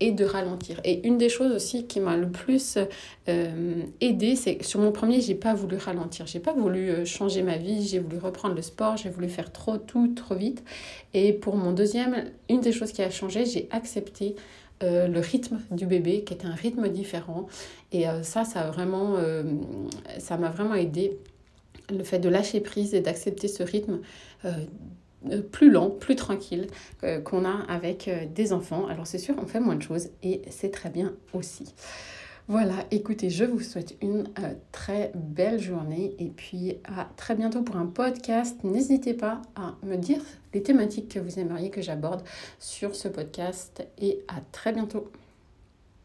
et 0.00 0.12
de 0.12 0.24
ralentir. 0.24 0.80
Et 0.84 1.06
une 1.06 1.18
des 1.18 1.28
choses 1.28 1.52
aussi 1.52 1.86
qui 1.86 2.00
m'a 2.00 2.16
le 2.16 2.30
plus 2.30 2.78
aidé, 3.26 4.36
c'est 4.36 4.62
sur 4.62 4.80
mon 4.80 4.92
premier, 4.92 5.20
j'ai 5.20 5.34
pas 5.34 5.54
voulu 5.54 5.76
ralentir, 5.76 6.26
j'ai 6.26 6.40
pas 6.40 6.52
voulu 6.52 7.04
changer 7.04 7.42
ma 7.42 7.56
vie, 7.56 7.86
j'ai 7.86 7.98
voulu 7.98 8.18
reprendre 8.18 8.54
le 8.54 8.62
sport, 8.62 8.96
j'ai 8.96 9.10
voulu 9.10 9.28
faire 9.28 9.52
trop 9.52 9.76
tout 9.76 10.14
trop 10.14 10.34
vite. 10.34 10.64
Et 11.12 11.32
pour 11.32 11.56
mon 11.56 11.72
deuxième, 11.72 12.30
une 12.48 12.60
des 12.60 12.72
choses 12.72 12.92
qui 12.92 13.02
a 13.02 13.10
changé, 13.10 13.44
j'ai 13.44 13.68
accepté 13.70 14.34
euh, 14.84 15.08
le 15.08 15.20
rythme 15.20 15.60
du 15.70 15.86
bébé, 15.86 16.24
qui 16.24 16.34
est 16.34 16.44
un 16.44 16.54
rythme 16.54 16.88
différent. 16.88 17.46
Et 17.92 18.08
euh, 18.08 18.22
ça, 18.22 18.44
ça 18.44 18.70
vraiment, 18.70 19.14
euh, 19.16 19.42
ça 20.18 20.36
m'a 20.36 20.50
vraiment 20.50 20.74
aidé. 20.74 21.18
Le 21.90 22.04
fait 22.04 22.18
de 22.18 22.28
lâcher 22.28 22.60
prise 22.60 22.94
et 22.94 23.00
d'accepter 23.00 23.48
ce 23.48 23.62
rythme 23.62 24.00
plus 25.52 25.70
lent, 25.70 25.90
plus 25.90 26.16
tranquille 26.16 26.66
qu'on 27.24 27.44
a 27.44 27.64
avec 27.68 28.10
des 28.34 28.54
enfants. 28.54 28.86
Alors 28.86 29.06
c'est 29.06 29.18
sûr, 29.18 29.34
on 29.38 29.46
fait 29.46 29.60
moins 29.60 29.74
de 29.74 29.82
choses 29.82 30.08
et 30.22 30.40
c'est 30.48 30.70
très 30.70 30.88
bien 30.88 31.14
aussi. 31.34 31.74
Voilà, 32.46 32.74
écoutez, 32.90 33.30
je 33.30 33.46
vous 33.46 33.60
souhaite 33.60 33.96
une 34.02 34.28
très 34.70 35.12
belle 35.14 35.58
journée 35.58 36.14
et 36.18 36.28
puis 36.28 36.76
à 36.84 37.08
très 37.16 37.34
bientôt 37.34 37.62
pour 37.62 37.76
un 37.76 37.86
podcast. 37.86 38.62
N'hésitez 38.64 39.14
pas 39.14 39.40
à 39.56 39.76
me 39.82 39.96
dire 39.96 40.20
les 40.52 40.62
thématiques 40.62 41.14
que 41.14 41.18
vous 41.18 41.38
aimeriez 41.38 41.70
que 41.70 41.80
j'aborde 41.80 42.22
sur 42.58 42.94
ce 42.94 43.08
podcast 43.08 43.86
et 43.98 44.22
à 44.28 44.42
très 44.52 44.74
bientôt. 44.74 45.10